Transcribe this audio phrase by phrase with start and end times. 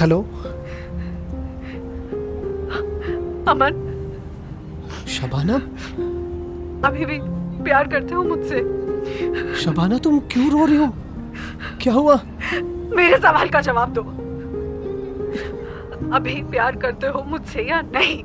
[0.00, 0.18] Hello?
[3.48, 3.74] अमन।
[5.08, 5.54] शबाना?
[6.88, 7.18] अभी भी
[7.64, 8.60] प्यार करते हो मुझसे।
[9.62, 10.86] शबाना तुम क्यों रो रही हो?
[11.80, 12.14] क्या हुआ?
[12.96, 14.02] मेरे सवाल का जवाब दो।
[16.16, 18.22] अभी प्यार करते हो मुझसे या नहीं?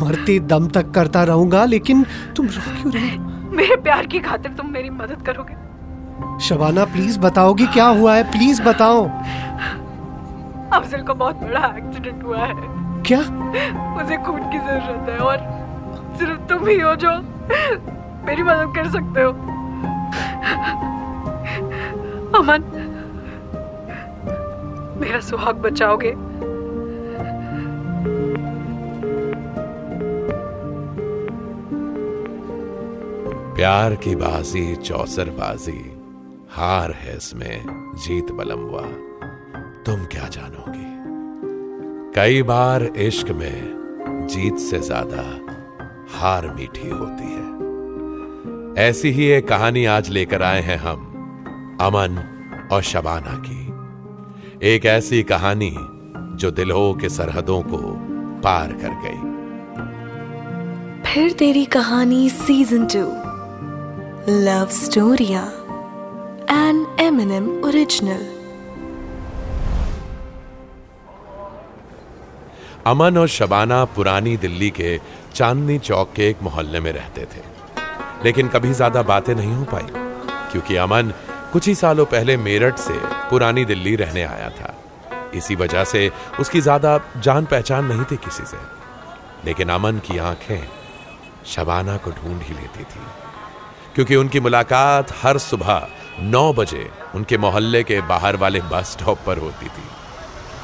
[0.00, 3.24] मरती दम तक करता रहूँगा लेकिन तुम रो क्यों रही हो?
[3.50, 5.54] मेरे प्यार की खातिर तुम मेरी मदद करोगे।
[6.40, 8.30] शबाना प्लीज़ बताओगी क्या हुआ है?
[8.30, 9.10] प्लीज़ बताओ।
[10.74, 12.54] अफजल को बहुत बड़ा एक्सीडेंट हुआ है।
[13.02, 13.20] क्या?
[13.90, 15.38] मुझे खून की ज़रूरत है और
[16.18, 17.10] सिर्फ़ तुम ही हो जो
[18.26, 19.30] मेरी मदद कर सकते हो।
[22.38, 22.70] अमन
[25.00, 26.14] मेरा सुहाग बचाओगे?
[33.56, 35.80] प्यार की बाजी चौसर बाजी
[36.50, 38.82] हार है इसमें जीत बलमवा
[39.86, 40.84] तुम क्या जानोगी?
[42.14, 45.22] कई बार इश्क में जीत से ज़्यादा
[46.10, 51.00] हार मीठी होती है। ऐसी ही एक कहानी आज लेकर आए हैं हम,
[51.80, 52.18] अमन
[52.72, 53.62] और शबाना की।
[54.74, 55.74] एक ऐसी कहानी
[56.36, 57.78] जो दिलों के सरहदों को
[58.40, 59.32] पार कर गई।
[61.12, 63.04] फिर तेरी कहानी सीज़न टू
[64.44, 65.42] लव स्टोरिया
[66.50, 67.20] एन एम
[67.64, 68.33] ओरिजिनल
[72.86, 74.98] अमन और शबाना पुरानी दिल्ली के
[75.34, 77.42] चांदनी चौक के एक मोहल्ले में रहते थे।
[78.24, 79.86] लेकिन कभी ज़्यादा बातें नहीं हो पाई,
[80.52, 81.12] क्योंकि अमन
[81.52, 82.98] कुछ ही सालों पहले मेरठ से
[83.30, 84.74] पुरानी दिल्ली रहने आया था।
[85.34, 86.10] इसी वजह से
[86.40, 88.56] उसकी ज़्यादा जान पहचान नहीं थी किसी से।
[89.44, 90.68] लेकिन अमन की आँखें
[91.46, 93.06] शबाना को ढूंढ ही लेती थी,
[93.94, 95.86] क्योंकि उनकी मुलाकात हर सुबह
[96.20, 99.88] नौ बजे उनके मोहल्ले के बाहर वाले बस स्टॉप पर होती थी।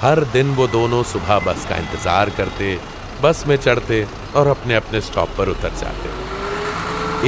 [0.02, 2.78] हर दिन वो दोनों सुबह बस का इंतज़ार करते,
[3.22, 4.06] बस में चढ़ते
[4.36, 6.08] और अपने अपने स्टॉप पर उतर जाते।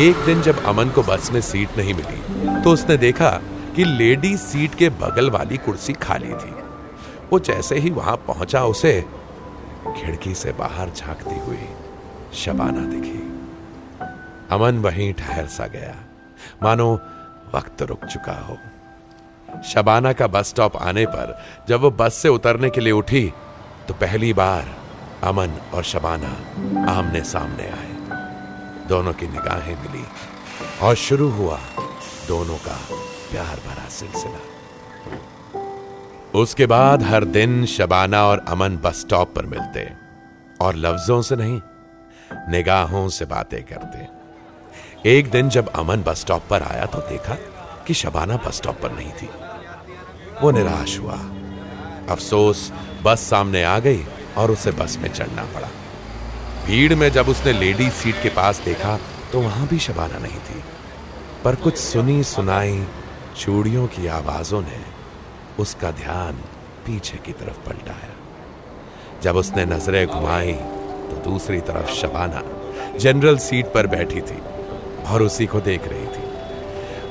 [0.03, 3.31] एक दिन जब अमन को बस में सीट नहीं मिली तो उसने देखा
[3.77, 6.55] कि लेडी सीट के बगल वाली कुर्सी खाली थी।
[7.31, 9.01] वो जैसे ही वहाँ पहुँचा, उसे
[9.97, 11.69] खिड़की से बाहर झांकती हुई
[12.35, 13.21] शबाना दिखी।
[14.51, 15.95] अमन वहीं ठहर सा गया।
[16.63, 16.93] मानो
[17.55, 18.59] वक्त रुक चुका हो।
[19.61, 21.35] शबाना का बस स्टॉप आने पर
[21.69, 23.33] जब वो बस से उतरने के लिए उठी
[23.89, 24.65] तो पहली बार
[25.23, 26.31] अमन और शबाना
[26.93, 27.91] आमने सामने आए।
[28.89, 30.05] दोनों की निगाहें मिली
[30.83, 31.59] और शुरू हुआ
[32.29, 32.79] दोनों का
[33.31, 34.41] प्यार भरा सिलसिला।
[36.41, 39.89] उसके बाद हर दिन शबाना और अमन बस स्टॉप पर मिलते
[40.61, 41.61] और लफ्जों से नहीं,
[42.51, 44.09] निगाहों से बातें करते।
[45.11, 47.37] एक दिन जब अमन बस स्टॉप पर आया तो देखा
[47.87, 49.29] कि शबाना बस स्टॉप पर नहीं थी।
[50.43, 51.19] वो निराश हुआ।
[52.11, 52.73] अफसोस,
[53.03, 54.05] बस सामने आ गई
[54.39, 55.69] और उसे बस में चढ़ना पड़ा।
[56.67, 58.99] भीड़ में जब उसने लेडी सीट के पास देखा
[59.33, 60.63] तो वहाँ भी शबाना नहीं थी।
[61.45, 62.87] पर कुछ सुनी सुनाई
[63.39, 64.81] चूड़ियों की आवाजों ने
[65.59, 66.35] उसका ध्यान
[66.87, 68.13] पीछे की तरफ़ पलटाया।
[69.23, 72.43] जब उसने नज़रें घुमाई तो दूसरी तरफ़ शबाना
[72.99, 74.39] जनरल सीट पर बैठी थी
[75.07, 76.22] और उसी को देख रही थी।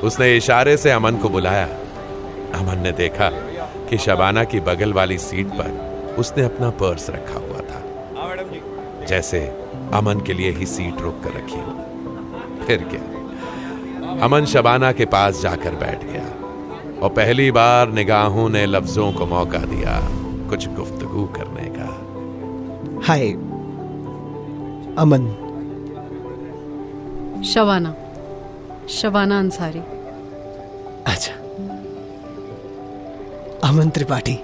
[0.03, 1.65] उसने इशारे से अमन को बुलाया।
[2.55, 3.29] अमन ने देखा
[3.89, 7.81] कि शबाना की बगल वाली सीट पर उसने अपना पर्स रखा हुआ था।
[9.05, 9.39] जैसे
[9.93, 11.77] अमन के लिए ही सीट रोक कर रखी हो।
[12.65, 13.01] फिर क्या?
[14.25, 16.25] अमन शबाना के पास जाकर बैठ गया
[17.01, 19.99] और पहली बार निगाहों ने लफ्जों को मौका दिया
[20.49, 21.89] कुछ गुफ्तगू करने का।
[23.07, 23.27] हाय
[24.97, 25.23] अमन।
[27.43, 27.95] शबाना
[28.89, 29.79] शबाना अंसारी।
[31.07, 31.33] अच्छा।
[33.69, 34.37] अमन त्रिपाठी।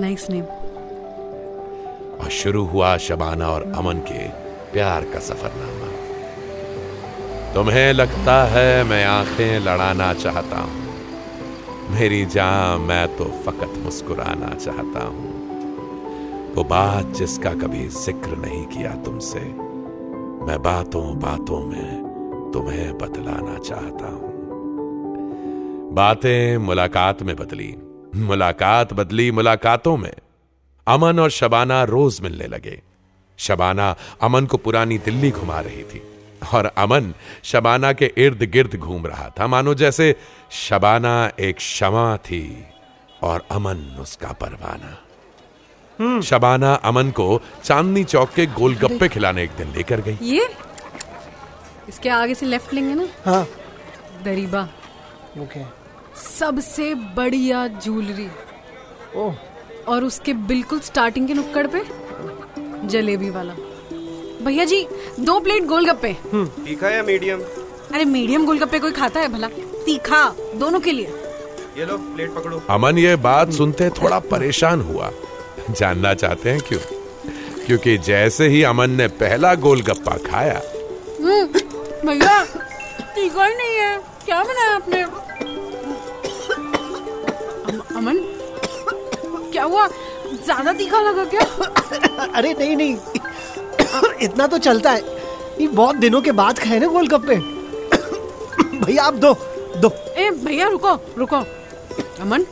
[0.00, 0.44] नाइस नेम
[2.20, 4.28] और शुरू हुआ शबाना और अमन के
[4.72, 5.90] प्यार का सफरनामा।
[7.54, 10.84] तुम्हें लगता है मैं आँखें लड़ाना चाहता हूँ।
[11.90, 15.34] मेरी जान मैं तो फकत मुस्कुराना चाहता हूँ।
[16.54, 19.40] वो बात जिसका कभी ज़िक्र नहीं किया तुमसे
[20.46, 21.95] मैं बातों बातों में
[22.56, 24.30] तुम्हें बतलाना चाहता हूँ।
[25.94, 27.74] बातें मुलाकात में बदली।
[28.16, 30.12] मुलाकात बदली मुलाकातों में।
[30.88, 32.82] अमन और शबाना रोज मिलने लगे।
[33.38, 36.02] शबाना अमन को पुरानी दिल्ली घुमा रही थी।
[36.54, 40.16] और अमन शबाना के इर्द गिर्द घूम रहा था। मानो जैसे
[40.50, 42.64] शबाना एक शमा थी
[43.22, 50.00] और अमन उसका परवाना। शबाना अमन को चांदनी चौक के गोलगप्पे खिलाने एक दिन लेकर
[50.00, 50.48] गई। ये?
[51.88, 53.06] इसके आगे से लेफ़्ट लेंगे ना?
[53.24, 53.46] हाँ।
[54.24, 54.62] दरीबा।
[55.40, 55.60] ओके।
[56.20, 58.28] सबसे बढ़िया ज्वेलरी
[59.16, 59.34] ओह।
[59.88, 61.82] और उसके बिल्कुल स्टार्टिंग के नुक्कड़ पे
[62.88, 63.54] जलेबी वाला।
[64.44, 64.86] भैया जी
[65.20, 67.40] दो प्लेट गोलगप्पे। तीखा या मीडियम
[67.94, 69.48] अरे मीडियम गोलगप्पे कोई खाता है भला?
[69.84, 71.06] तीखा दोनों के लिए।
[71.78, 75.10] ये लो प्लेट पकड़ो। अमन ये बात सुनते थोड़ा परेशान हुआ।
[75.70, 76.80] जानना चाहते हैं क्यों?
[77.66, 80.60] क्योंकि जैसे ही अमन ने पहला गोलगप्पा खाया
[82.06, 82.42] भैया
[83.14, 85.02] तीखा ही नहीं है। क्या बनाया आपने?
[87.62, 88.18] अम, अमन
[89.52, 89.86] क्या हुआ?
[90.44, 91.44] ज़्यादा तीखा लगा क्या?
[92.26, 92.96] अरे नहीं नहीं।
[94.22, 95.00] इतना तो चलता है।
[95.60, 97.36] ये बहुत दिनों के बाद खाए ना गोलगप्पे।
[98.78, 99.32] भैया आप दो
[99.80, 101.36] दो। ए भैया रुको रुको।
[102.20, 102.42] अमन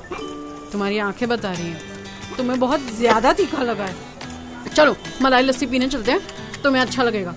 [0.73, 5.89] तुम्हारी आँखें बता रही हैं। तुम्हें बहुत ज़्यादा तीखा लगा है। चलो मलाई लस्सी पीने
[5.89, 6.21] चलते हैं।
[6.63, 7.35] तुम्हें अच्छा लगेगा।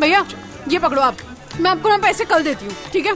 [0.00, 0.24] भैया
[0.68, 1.16] ये पकड़ो आप।
[1.60, 3.14] मैं आपको ना पैसे कल देती हूँ ठीक है?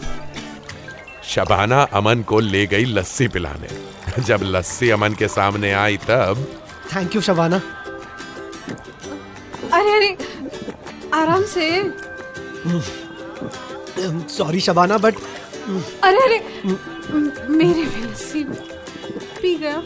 [1.24, 6.46] शबाना अमन को ले गई लस्सी पिलाने। जब लस्सी अमन के सामने आई तब
[6.94, 7.60] थैंक यू शबाना।
[9.72, 10.16] अरे अरे
[11.14, 11.70] आराम से।
[14.36, 15.14] सॉरी शबाना बट
[16.04, 16.38] अरे अरे
[17.50, 19.82] मेरी भी लस्सी पी गया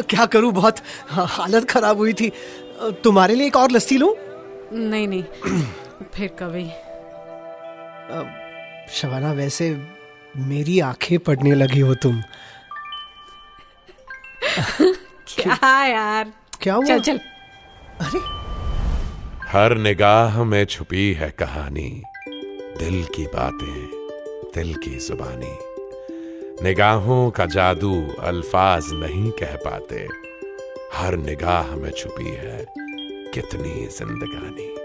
[0.00, 0.76] क्या करूँ बहुत
[1.10, 2.32] हालत खराब हुई थी।
[3.04, 4.14] तुम्हारे लिए एक और लस्सी लूँ?
[4.72, 5.24] नहीं नहीं।
[6.02, 6.68] फिर कभी।
[8.92, 9.86] शबाना वैसे
[10.36, 12.22] मेरी आँखें पड़ने लगी हो तुम।
[15.28, 16.32] क्या यार?
[16.62, 16.84] क्या हुआ?
[16.84, 17.18] चल चल।
[18.00, 18.18] अरे।
[19.48, 22.02] हर निगाह में छुपी है कहानी।
[22.78, 24.04] दिल की बातें
[24.54, 25.58] दिल की जुबानी।
[26.64, 30.08] निगाहों का जादू अल्फाज नहीं कह पाते।
[30.94, 32.66] हर निगाह में छुपी है
[33.34, 34.83] कितनी जिंदगानी।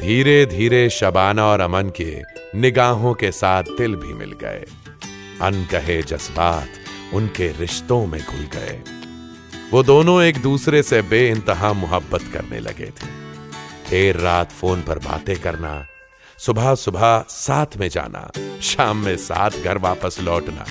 [0.00, 2.22] धीरे धीरे शबाना और अमन के
[2.54, 4.64] निगाहों के साथ दिल भी मिल गए।
[5.42, 8.82] अनकहे जज्बात उनके रिश्तों में घुल गए।
[9.72, 13.06] वो दोनों एक दूसरे से बे इंतहा मोहब्बत करने लगे थे।
[13.90, 15.86] देर रात फ़ोन पर बातें करना
[16.38, 18.30] सुबह सुबह साथ में जाना,
[18.62, 20.64] शाम में साथ घर वापस लौटना,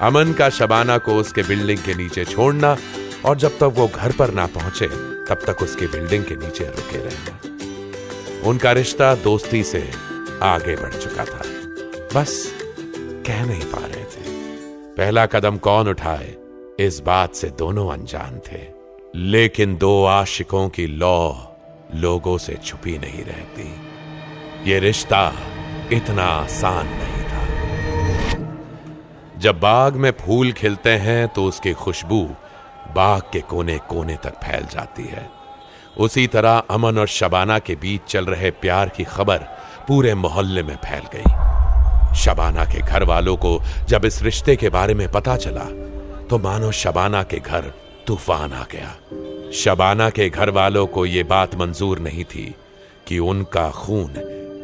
[0.00, 2.76] अमन का शबाना को उसके बिल्डिंग के नीचे छोड़ना
[3.24, 4.86] और जब तक वो घर पर ना पहुँचे,
[5.26, 7.51] तब तक उसके बिल्डिंग के नीचे रुके रहना।
[8.44, 9.90] उनका रिश्ता दोस्ती से
[10.42, 11.42] आगे बढ़ चुका था।
[12.14, 12.52] बस
[13.26, 14.32] कह नहीं पा रहे थे।
[14.96, 16.34] पहला कदम कौन उठाए,
[16.80, 18.60] इस बात से दोनों अनजान थे।
[19.16, 21.36] लेकिन दो आशिकों की लौ
[21.94, 23.74] लोगों से छुपी नहीं रहती।
[24.70, 25.32] ये रिश्ता
[25.92, 27.42] इतना आसान नहीं था।
[29.40, 32.30] जब बाग में फूल खिलते हैं तो उसकी खुशबू
[32.94, 35.41] बाग के कोने कोने तक फैल जाती है।
[35.96, 39.38] उसी तरह अमन और शबाना के बीच चल रहे प्यार की खबर
[39.88, 44.94] पूरे मोहल्ले में फैल गई। शबाना के घर वालों को जब इस रिश्ते के बारे
[44.94, 45.64] में पता चला
[46.30, 47.72] तो मानो शबाना के घर
[48.06, 52.54] तूफ़ान आ गया। शबाना के घर वालों को यह बात मंजूर नहीं थी
[53.08, 54.14] कि उनका खून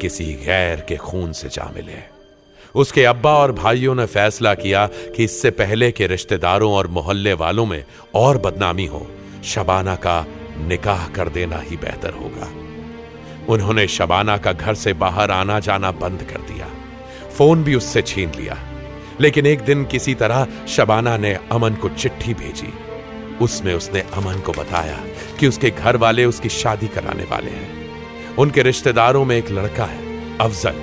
[0.00, 2.02] किसी गैर के खून से जा मिले।
[2.74, 7.66] उसके अब्बा और भाइयों ने फैसला किया कि इससे पहले के रिश्तेदारों और मोहल्ले वालों
[7.66, 7.84] में
[8.14, 9.06] और बदनामी हो।
[9.44, 10.24] शबाना का
[10.60, 12.68] निकाह कर देना ही बेहतर होगा।
[13.48, 16.66] उन्होंने शबाना का घर से बाहर आना जाना बंद कर दिया।
[17.28, 18.58] फ़ोन भी उससे छीन लिया।
[19.20, 22.72] लेकिन एक दिन किसी तरह शबाना ने अमन को चिट्ठी भेजी।
[23.44, 25.00] उसमें उसने अमन को बताया
[25.40, 27.88] कि उसके घर वाले उसकी शादी कराने वाले हैं।
[28.34, 30.74] उनके रिश्तेदारों में एक लड़का है, अफजल,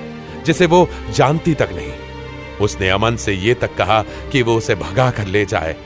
[0.46, 1.92] जिसे वो जानती तक नहीं।
[2.60, 5.76] उसने अमन से यह तक कहा कि वो उसे भगा कर ले जाए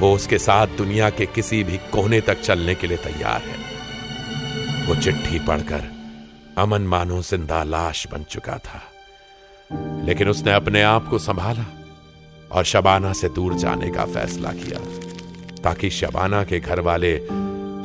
[0.00, 4.94] वो उसके साथ दुनिया के किसी भी कोने तक चलने के लिए तैयार है। वो
[4.94, 5.82] चिट्ठी पढ़कर
[6.58, 8.82] अमन मानो ज़िंदा लाश बन चुका था।
[10.04, 11.64] लेकिन उसने अपने आप को संभाला
[12.52, 14.78] और शबाना से दूर जाने का फैसला किया,
[15.62, 17.18] ताकि शबाना के घर वाले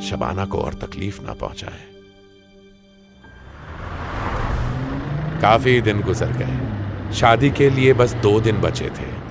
[0.08, 1.84] शबाना को और तकलीफ़ ना पहुँचाए।
[5.42, 9.25] काफ़ी दिन गुजर गए। शादी के लिए बस दो दिन बचे थे।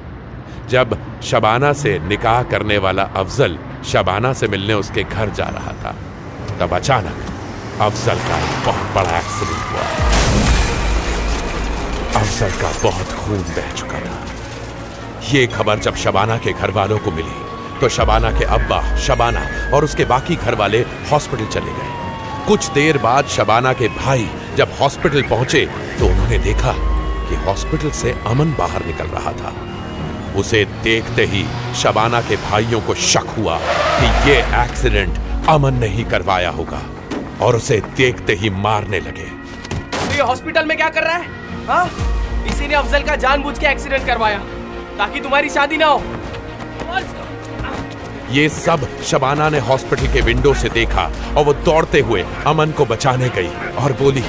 [0.70, 5.96] जब शबाना से निकाह करने वाला अफजल शबाना से मिलने उसके घर जा रहा था,
[6.60, 9.86] तब अचानक अफजल का एक बहुत बड़ा एक्सीडेंट हुआ।
[12.22, 14.24] अफजल का बहुत खून बह चुका था।
[15.32, 17.44] ये खबर जब शबाना के घर वालों को मिली
[17.80, 20.80] तो शबाना के अब्बा, शबाना और उसके बाकी घर वाले
[21.12, 25.66] हॉस्पिटल चले गए। कुछ देर बाद शबाना के भाई जब हॉस्पिटल पहुँचे
[26.00, 26.74] तो उन्होंने देखा
[27.30, 29.54] कि हॉस्पिटल से अमन बाहर निकल रहा था।
[30.36, 33.58] उसे देखते ही शबाना के भाइयों को शक हुआ
[34.00, 35.18] कि ये एक्सीडेंट
[35.50, 36.82] अमन ने ही करवाया होगा
[37.42, 39.26] और उसे देखते ही मारने लगे।
[39.92, 41.26] तो ये हॉस्पिटल में क्या कर रहा है?
[41.68, 41.86] हाँ?
[42.48, 44.40] इसी ने अफजल का जानबूझ के एक्सीडेंट करवाया
[44.98, 46.02] ताकि तुम्हारी शादी ना हो।
[48.32, 51.04] ये सब शबाना ने हॉस्पिटल के विंडो से देखा
[51.38, 53.50] और वो दौड़ते हुए अमन को बचाने गई
[53.84, 54.24] और बोली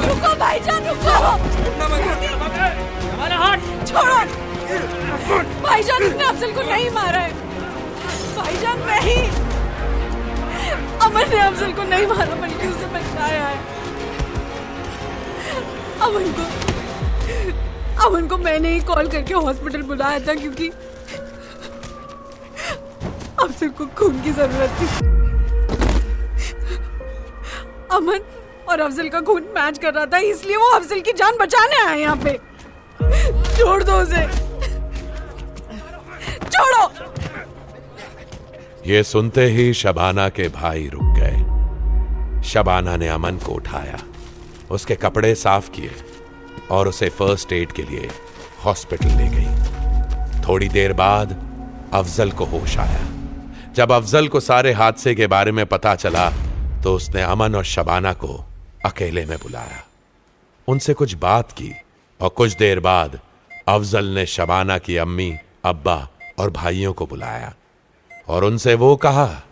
[0.00, 1.14] रुको भाईजान रुको।
[3.88, 4.16] छोड़ो।
[5.62, 7.32] भाईजान उसने अफजल को नहीं मारा है।
[8.36, 9.22] भाईजान नहीं
[11.06, 13.56] अमन ने को नहीं मारा बल्कि उसे बचाया है।
[16.02, 16.44] अमन को
[18.06, 20.68] अमन को मैंने ही कॉल करके हॉस्पिटल बुलाया था क्योंकि
[23.38, 24.86] अफजल को खून की ज़रूरत थी।
[27.96, 28.20] अमन
[28.70, 32.00] और अफजल का खून मैच कर रहा था, इसलिए वो अफजल की जान बचाने आए
[32.00, 32.38] यहाँ पे।
[33.58, 34.26] छोड़ दो उसे।
[36.46, 36.84] छोड़ो।
[38.86, 43.98] ये सुनते ही शबाना के भाई रुक गए। शबाना ने अमन को उठाया,
[44.70, 45.90] उसके कपड़े साफ़ किए
[46.70, 48.08] और उसे फ़र्स्ट एड के लिए
[48.64, 51.36] हॉस्पिटल ले गई। थोड़ी देर बाद
[51.94, 53.06] अफजल को होश आया।
[53.76, 56.30] जब अफजल को सारे हादसे के बारे में पता चला
[56.82, 58.44] तो उसने अमन और शबाना को
[58.84, 59.82] अकेले में बुलाया।
[60.68, 61.72] उनसे कुछ बात की
[62.20, 63.20] और कुछ देर बाद
[63.68, 66.08] अफजल ने शबाना की अम्मी, अब्बा
[66.38, 67.54] और भाइयों को बुलाया
[68.28, 69.42] और उनसे वो कहा,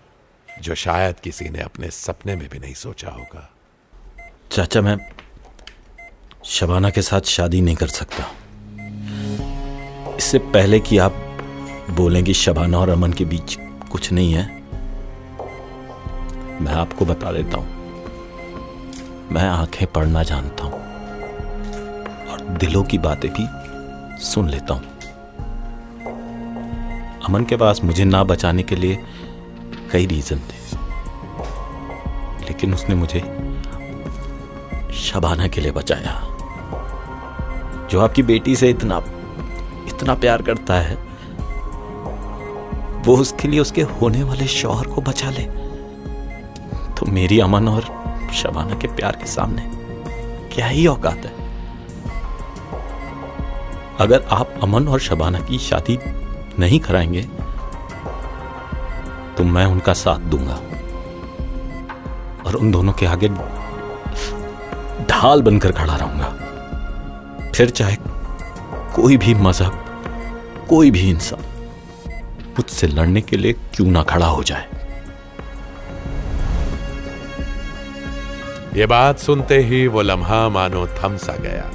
[0.48, 3.50] जो शायद किसी ने अपने सपने में भी नहीं सोचा होगा।
[4.52, 4.96] चाचा, मैं
[6.44, 8.24] शबाना के साथ शादी नहीं कर सकता।
[10.16, 11.12] इससे पहले कि आप
[11.90, 13.56] बोलें कि शबाना और अमन के बीच
[13.90, 14.46] कुछ नहीं है,
[16.60, 17.68] मैं आपको बता देता हूँ।
[19.32, 20.80] मैं आँखें पढ़ना जानता हूँ
[22.28, 23.46] और दिलों की बातें भी
[24.18, 24.82] सुन लेता हूँ।
[27.24, 29.04] अमन के पास मुझे ना बचाने के लिए
[29.92, 30.76] कई रीजन थे।
[32.46, 33.20] लेकिन उसने मुझे
[34.94, 36.22] शबाना के लिए बचाया।
[37.90, 39.02] जो आपकी बेटी से इतना
[39.88, 40.94] इतना प्यार करता है,
[43.02, 45.42] वो उसके लिए उसके होने वाले शौहर को बचा ले।
[46.94, 47.82] तो मेरी अमन और
[48.34, 49.70] शबाना के प्यार के सामने
[50.54, 51.45] क्या ही औकात है?
[54.00, 55.98] अगर आप अमन और शबाना की शादी
[56.58, 57.22] नहीं कराएँगे
[59.36, 60.54] तो मैं उनका साथ दूँगा।
[62.46, 63.28] और उन दोनों के आगे
[65.08, 66.28] ढाल बनकर खड़ा रहूँगा।
[67.52, 67.96] फिर चाहे
[68.94, 69.74] कोई भी मज़हब,
[70.68, 71.40] कोई भी इंसान
[72.58, 74.66] मुझसे लड़ने के लिए क्यों ना खड़ा हो जाए।
[78.76, 81.70] ये बात सुनते ही वो लम्हा मानो थम सा गया।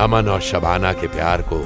[0.00, 1.58] अमन और शबाना के प्यार को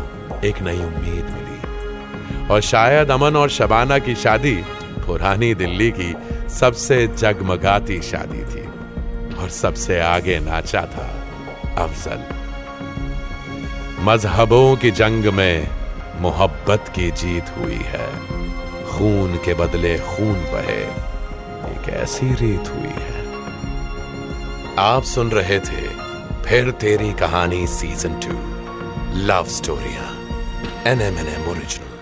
[0.45, 4.55] एक नई उम्मीद मिली। और शायद अमन और शबाना की शादी
[5.07, 6.15] पुरानी दिल्ली की
[6.49, 8.65] सबसे जगमगाती शादी थी,
[9.35, 11.09] और सबसे आगे नाचा था
[11.85, 12.25] अफजल।
[14.01, 15.69] मजहबों की जंग में
[16.21, 18.09] मोहब्बत की जीत हुई है।
[18.87, 20.83] खून के बदले खून बहे,
[21.73, 23.23] एक ऐसी रीत हुई है।
[24.79, 26.04] आप सुन रहे थे
[26.47, 28.35] फिर तेरी कहानी season two
[29.27, 30.09] love स्टोरिया
[30.91, 31.94] N M N M original